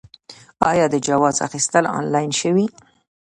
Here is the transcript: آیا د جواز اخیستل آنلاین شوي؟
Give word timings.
آیا 0.69 0.85
د 0.93 0.95
جواز 1.07 1.35
اخیستل 1.47 1.83
آنلاین 1.97 2.31
شوي؟ 2.41 2.65